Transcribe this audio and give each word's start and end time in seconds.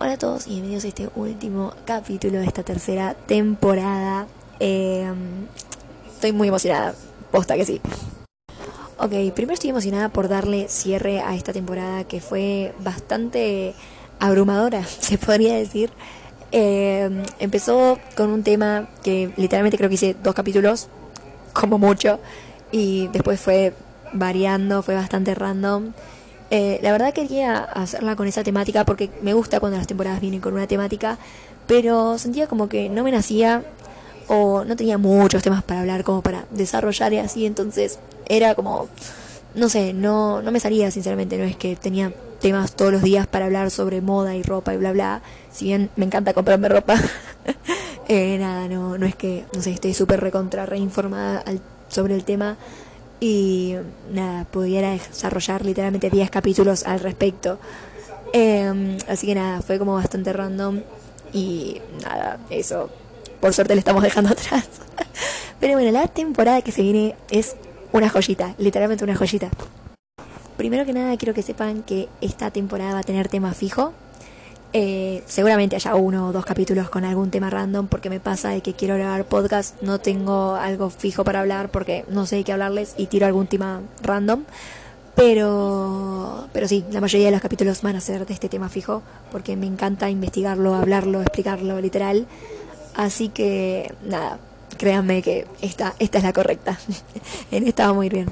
Hola 0.00 0.12
a 0.12 0.16
todos 0.16 0.46
y 0.46 0.50
bienvenidos 0.50 0.84
a 0.84 0.88
este 0.88 1.10
último 1.16 1.72
capítulo 1.84 2.38
de 2.38 2.46
esta 2.46 2.62
tercera 2.62 3.14
temporada. 3.14 4.28
Eh, 4.60 5.12
estoy 6.08 6.30
muy 6.30 6.46
emocionada, 6.46 6.94
posta 7.32 7.56
que 7.56 7.64
sí. 7.64 7.80
Ok, 8.98 9.10
primero 9.34 9.54
estoy 9.54 9.70
emocionada 9.70 10.08
por 10.08 10.28
darle 10.28 10.68
cierre 10.68 11.18
a 11.18 11.34
esta 11.34 11.52
temporada 11.52 12.04
que 12.04 12.20
fue 12.20 12.72
bastante 12.78 13.74
abrumadora, 14.20 14.84
se 15.00 15.18
podría 15.18 15.56
decir. 15.56 15.90
Eh, 16.52 17.24
empezó 17.40 17.98
con 18.16 18.30
un 18.30 18.44
tema 18.44 18.88
que 19.02 19.32
literalmente 19.36 19.78
creo 19.78 19.88
que 19.88 19.96
hice 19.96 20.14
dos 20.22 20.36
capítulos, 20.36 20.86
como 21.52 21.76
mucho, 21.76 22.20
y 22.70 23.08
después 23.08 23.40
fue 23.40 23.74
variando, 24.12 24.80
fue 24.84 24.94
bastante 24.94 25.34
random. 25.34 25.92
Eh, 26.50 26.78
la 26.82 26.92
verdad 26.92 27.12
quería 27.12 27.58
hacerla 27.58 28.16
con 28.16 28.26
esa 28.26 28.42
temática 28.42 28.84
porque 28.84 29.10
me 29.20 29.34
gusta 29.34 29.60
cuando 29.60 29.76
las 29.76 29.86
temporadas 29.86 30.20
vienen 30.20 30.40
con 30.40 30.54
una 30.54 30.66
temática, 30.66 31.18
pero 31.66 32.16
sentía 32.16 32.46
como 32.46 32.68
que 32.68 32.88
no 32.88 33.04
me 33.04 33.12
nacía 33.12 33.62
o 34.28 34.64
no 34.64 34.76
tenía 34.76 34.98
muchos 34.98 35.42
temas 35.42 35.62
para 35.62 35.80
hablar 35.80 36.04
como 36.04 36.22
para 36.22 36.46
desarrollar 36.50 37.12
y 37.12 37.18
así, 37.18 37.44
entonces 37.44 37.98
era 38.26 38.54
como, 38.54 38.88
no 39.54 39.68
sé, 39.68 39.92
no, 39.92 40.40
no 40.40 40.50
me 40.50 40.60
salía 40.60 40.90
sinceramente, 40.90 41.36
no 41.36 41.44
es 41.44 41.56
que 41.56 41.76
tenía 41.76 42.12
temas 42.40 42.72
todos 42.72 42.92
los 42.92 43.02
días 43.02 43.26
para 43.26 43.46
hablar 43.46 43.70
sobre 43.70 44.00
moda 44.00 44.34
y 44.36 44.42
ropa 44.42 44.72
y 44.72 44.78
bla 44.78 44.92
bla, 44.92 45.22
si 45.52 45.66
bien 45.66 45.90
me 45.96 46.06
encanta 46.06 46.32
comprarme 46.32 46.68
ropa, 46.68 46.96
eh, 48.08 48.38
nada, 48.38 48.68
no, 48.68 48.96
no 48.96 49.06
es 49.06 49.16
que, 49.16 49.44
no 49.54 49.60
sé, 49.60 49.72
estoy 49.72 49.92
súper 49.92 50.20
recontra 50.20 50.64
reinformada 50.64 51.44
sobre 51.88 52.14
el 52.14 52.24
tema 52.24 52.56
y 53.20 53.76
nada, 54.12 54.44
pudiera 54.44 54.92
desarrollar 54.92 55.64
literalmente 55.64 56.10
10 56.10 56.30
capítulos 56.30 56.84
al 56.84 57.00
respecto. 57.00 57.58
Em, 58.32 58.98
así 59.08 59.26
que 59.26 59.34
nada, 59.34 59.62
fue 59.62 59.78
como 59.78 59.94
bastante 59.94 60.32
random 60.32 60.80
y 61.32 61.80
nada, 62.02 62.38
eso 62.50 62.90
por 63.40 63.52
suerte 63.52 63.74
le 63.74 63.80
estamos 63.80 64.02
dejando 64.02 64.30
atrás. 64.32 64.68
Pero 65.60 65.74
bueno, 65.74 65.90
la 65.90 66.06
temporada 66.08 66.62
que 66.62 66.72
se 66.72 66.82
viene 66.82 67.16
es 67.30 67.56
una 67.92 68.08
joyita, 68.08 68.54
literalmente 68.58 69.04
una 69.04 69.16
joyita. 69.16 69.50
Primero 70.56 70.84
que 70.84 70.92
nada 70.92 71.16
quiero 71.16 71.34
que 71.34 71.42
sepan 71.42 71.82
que 71.82 72.08
esta 72.20 72.50
temporada 72.50 72.94
va 72.94 73.00
a 73.00 73.04
tener 73.04 73.28
tema 73.28 73.54
fijo. 73.54 73.92
Eh, 74.74 75.22
seguramente 75.26 75.76
haya 75.76 75.94
uno 75.94 76.28
o 76.28 76.32
dos 76.32 76.44
capítulos 76.44 76.90
con 76.90 77.06
algún 77.06 77.30
tema 77.30 77.48
random 77.48 77.86
porque 77.86 78.10
me 78.10 78.20
pasa 78.20 78.50
de 78.50 78.60
que 78.60 78.74
quiero 78.74 78.96
grabar 78.96 79.24
podcast, 79.24 79.80
no 79.80 79.98
tengo 79.98 80.56
algo 80.56 80.90
fijo 80.90 81.24
para 81.24 81.40
hablar 81.40 81.70
porque 81.70 82.04
no 82.10 82.26
sé 82.26 82.36
de 82.36 82.44
qué 82.44 82.52
hablarles 82.52 82.92
y 82.98 83.06
tiro 83.06 83.26
algún 83.26 83.46
tema 83.46 83.80
random. 84.02 84.44
Pero, 85.16 86.46
pero 86.52 86.68
sí, 86.68 86.84
la 86.92 87.00
mayoría 87.00 87.26
de 87.26 87.32
los 87.32 87.40
capítulos 87.40 87.82
van 87.82 87.96
a 87.96 88.00
ser 88.00 88.24
de 88.24 88.32
este 88.34 88.48
tema 88.48 88.68
fijo 88.68 89.02
porque 89.32 89.56
me 89.56 89.66
encanta 89.66 90.10
investigarlo, 90.10 90.74
hablarlo, 90.74 91.22
explicarlo 91.22 91.80
literal. 91.80 92.26
Así 92.94 93.28
que 93.28 93.92
nada, 94.04 94.38
créanme 94.76 95.22
que 95.22 95.46
esta, 95.60 95.94
esta 95.98 96.18
es 96.18 96.24
la 96.24 96.32
correcta. 96.32 96.78
en 97.50 97.66
esta 97.66 97.88
va 97.88 97.94
muy 97.94 98.08
bien. 98.08 98.28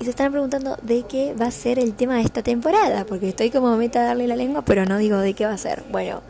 Y 0.00 0.04
se 0.04 0.10
están 0.10 0.30
preguntando 0.30 0.76
de 0.82 1.04
qué 1.04 1.34
va 1.34 1.46
a 1.46 1.50
ser 1.50 1.78
el 1.78 1.94
tema 1.94 2.16
de 2.16 2.22
esta 2.22 2.42
temporada, 2.42 3.04
porque 3.04 3.30
estoy 3.30 3.50
como 3.50 3.76
meta 3.76 4.00
a 4.00 4.04
darle 4.04 4.28
la 4.28 4.36
lengua, 4.36 4.62
pero 4.62 4.84
no 4.84 4.96
digo 4.96 5.18
de 5.18 5.34
qué 5.34 5.44
va 5.44 5.52
a 5.52 5.58
ser. 5.58 5.82
Bueno, 5.90 6.22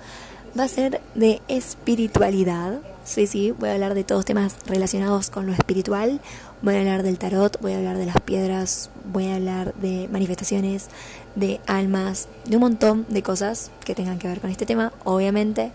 va 0.58 0.64
a 0.64 0.69
ser 0.69 1.02
de 1.14 1.42
espiritualidad. 1.48 2.80
Sí, 3.05 3.27
sí, 3.27 3.50
voy 3.50 3.69
a 3.69 3.75
hablar 3.75 3.94
de 3.94 4.05
todos 4.05 4.25
temas 4.25 4.56
relacionados 4.66 5.28
con 5.28 5.47
lo 5.47 5.52
espiritual. 5.52 6.20
Voy 6.62 6.77
a 6.77 6.78
hablar 6.78 7.02
del 7.02 7.19
tarot, 7.19 7.60
voy 7.60 7.72
a 7.72 7.78
hablar 7.78 7.98
de 7.98 8.06
las 8.06 8.20
piedras, 8.20 8.91
voy 9.12 9.28
a 9.28 9.36
hablar 9.36 9.75
de 9.75 10.08
manifestaciones, 10.10 10.88
de 11.34 11.60
almas, 11.66 12.28
de 12.47 12.56
un 12.56 12.62
montón 12.62 13.06
de 13.08 13.22
cosas 13.22 13.70
que 13.84 13.94
tengan 13.94 14.19
que 14.19 14.28
ver 14.28 14.41
con 14.41 14.50
este 14.50 14.64
tema, 14.66 14.92
obviamente. 15.05 15.72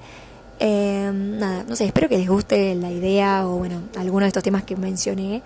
Eh, 0.59 1.11
nada, 1.13 1.63
no 1.67 1.75
sé, 1.75 1.85
espero 1.85 2.09
que 2.09 2.17
les 2.17 2.28
guste 2.28 2.75
la 2.75 2.91
idea 2.91 3.47
o 3.47 3.57
bueno, 3.57 3.81
alguno 3.97 4.25
de 4.25 4.30
estos 4.30 4.44
temas 4.44 4.63
que 4.63 4.75
mencioné. 4.75 5.41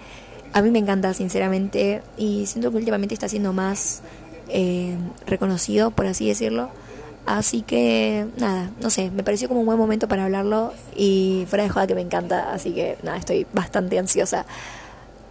A 0.53 0.61
mí 0.61 0.71
me 0.71 0.79
encanta, 0.79 1.13
sinceramente, 1.13 2.01
y 2.17 2.45
siento 2.45 2.71
que 2.71 2.77
últimamente 2.77 3.13
está 3.13 3.27
siendo 3.27 3.53
más 3.53 4.01
eh, 4.49 4.95
reconocido, 5.25 5.91
por 5.91 6.05
así 6.07 6.27
decirlo. 6.27 6.69
Así 7.25 7.61
que, 7.61 8.25
nada, 8.37 8.71
no 8.81 8.89
sé, 8.89 9.11
me 9.11 9.21
pareció 9.23 9.49
como 9.49 9.59
un 9.59 9.65
buen 9.65 9.77
momento 9.77 10.07
para 10.07 10.23
hablarlo 10.23 10.73
y 10.95 11.45
fuera 11.49 11.63
de 11.63 11.69
joda 11.69 11.85
que 11.85 11.95
me 11.95 12.01
encanta, 12.01 12.53
así 12.53 12.71
que, 12.73 12.97
nada, 13.03 13.17
estoy 13.17 13.45
bastante 13.51 13.99
ansiosa. 13.99 14.45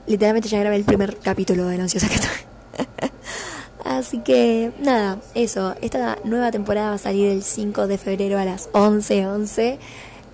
Literalmente 0.07 0.49
ya 0.49 0.61
grabé 0.61 0.77
el 0.77 0.85
primer 0.85 1.17
capítulo 1.17 1.67
de 1.67 1.79
lo 1.79 1.85
ansiosa 1.85 2.09
que 2.09 2.15
estoy. 2.17 3.11
así 3.85 4.19
que, 4.19 4.73
nada, 4.81 5.19
eso, 5.35 5.75
esta 5.81 6.19
nueva 6.25 6.51
temporada 6.51 6.91
va 6.91 6.95
a 6.97 6.99
salir 6.99 7.29
el 7.31 7.43
5 7.43 7.87
de 7.87 7.97
febrero 7.97 8.39
a 8.39 8.45
las 8.45 8.71
11.11. 8.73 9.27
11, 9.27 9.79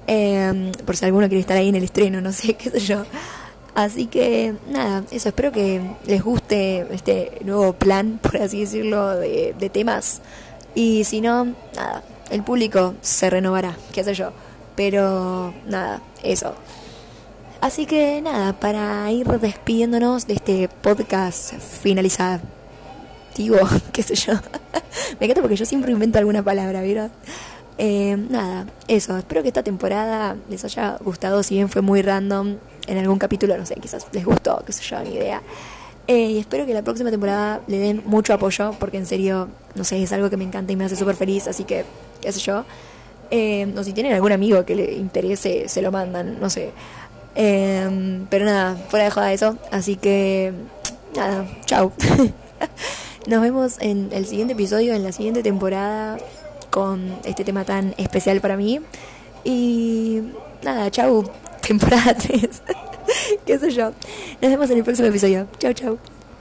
eh, 0.08 0.72
por 0.84 0.96
si 0.96 1.04
alguno 1.04 1.28
quiere 1.28 1.40
estar 1.40 1.56
ahí 1.56 1.68
en 1.68 1.76
el 1.76 1.84
estreno, 1.84 2.20
no 2.20 2.32
sé, 2.32 2.54
qué 2.58 2.70
sé 2.70 2.80
yo. 2.80 3.04
Así 3.74 4.06
que 4.06 4.54
nada, 4.68 5.04
eso, 5.10 5.30
espero 5.30 5.50
que 5.50 5.80
les 6.06 6.22
guste 6.22 6.86
este 6.90 7.40
nuevo 7.44 7.72
plan, 7.72 8.18
por 8.22 8.36
así 8.36 8.60
decirlo, 8.60 9.16
de, 9.16 9.54
de 9.58 9.70
temas. 9.70 10.20
Y 10.74 11.04
si 11.04 11.20
no, 11.20 11.44
nada, 11.74 12.02
el 12.30 12.42
público 12.42 12.94
se 13.00 13.30
renovará, 13.30 13.76
qué 13.92 14.04
sé 14.04 14.14
yo. 14.14 14.32
Pero 14.74 15.52
nada, 15.66 16.00
eso. 16.22 16.54
Así 17.60 17.86
que 17.86 18.20
nada, 18.20 18.54
para 18.54 19.10
ir 19.12 19.26
despidiéndonos 19.28 20.26
de 20.26 20.34
este 20.34 20.68
podcast 20.68 21.54
finalizado, 21.54 22.40
qué 23.92 24.02
sé 24.02 24.14
yo. 24.14 24.32
Me 25.20 25.26
encanta 25.26 25.40
porque 25.40 25.56
yo 25.56 25.64
siempre 25.64 25.92
invento 25.92 26.18
alguna 26.18 26.42
palabra, 26.42 26.82
¿vieron? 26.82 27.10
Eh, 27.78 28.16
nada, 28.16 28.66
eso, 28.88 29.16
espero 29.16 29.42
que 29.42 29.48
esta 29.48 29.62
temporada 29.62 30.36
les 30.48 30.64
haya 30.64 30.98
gustado, 31.02 31.42
si 31.42 31.54
bien 31.54 31.68
fue 31.68 31.82
muy 31.82 32.02
random, 32.02 32.56
en 32.86 32.98
algún 32.98 33.18
capítulo, 33.18 33.56
no 33.56 33.66
sé, 33.66 33.74
quizás 33.76 34.06
les 34.12 34.24
gustó, 34.24 34.62
qué 34.66 34.72
sé 34.72 34.82
yo, 34.82 35.00
ni 35.02 35.14
idea. 35.14 35.42
Eh, 36.06 36.30
y 36.32 36.38
espero 36.38 36.66
que 36.66 36.74
la 36.74 36.82
próxima 36.82 37.10
temporada 37.10 37.60
le 37.68 37.78
den 37.78 38.02
mucho 38.04 38.34
apoyo, 38.34 38.74
porque 38.78 38.98
en 38.98 39.06
serio, 39.06 39.48
no 39.74 39.84
sé, 39.84 40.02
es 40.02 40.12
algo 40.12 40.30
que 40.30 40.36
me 40.36 40.44
encanta 40.44 40.72
y 40.72 40.76
me 40.76 40.84
hace 40.84 40.96
súper 40.96 41.14
feliz, 41.14 41.46
así 41.46 41.64
que, 41.64 41.84
qué 42.20 42.32
sé 42.32 42.40
yo. 42.40 42.64
Eh, 43.30 43.72
o 43.76 43.84
si 43.84 43.92
tienen 43.92 44.12
algún 44.12 44.32
amigo 44.32 44.64
que 44.66 44.74
le 44.74 44.92
interese, 44.94 45.68
se 45.68 45.80
lo 45.80 45.92
mandan, 45.92 46.40
no 46.40 46.50
sé. 46.50 46.72
Eh, 47.34 48.24
pero 48.28 48.44
nada, 48.44 48.76
fuera 48.88 49.04
de 49.06 49.10
joda 49.10 49.32
eso, 49.32 49.56
así 49.70 49.96
que, 49.96 50.52
nada, 51.14 51.46
chao. 51.66 51.92
Nos 53.26 53.40
vemos 53.40 53.76
en 53.78 54.10
el 54.12 54.26
siguiente 54.26 54.54
episodio, 54.54 54.94
en 54.94 55.04
la 55.04 55.12
siguiente 55.12 55.42
temporada, 55.42 56.18
con 56.72 57.14
este 57.24 57.44
tema 57.44 57.64
tan 57.64 57.94
especial 57.98 58.40
para 58.40 58.56
mí. 58.56 58.80
Y 59.44 60.22
nada, 60.64 60.90
chau 60.90 61.30
temporada 61.60 62.14
3. 62.14 62.62
¿Qué 63.46 63.58
sé 63.58 63.70
yo? 63.70 63.92
Nos 64.40 64.50
vemos 64.50 64.70
en 64.70 64.78
el 64.78 64.84
próximo 64.84 65.08
episodio. 65.08 65.46
Chau, 65.58 65.72
chau. 65.74 66.11